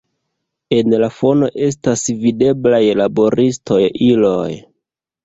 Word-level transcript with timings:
En 0.77 0.93
la 1.01 1.09
fono 1.17 1.49
estas 1.65 2.03
videblaj 2.23 2.79
laboristaj 3.03 3.79
iloj. 4.07 4.49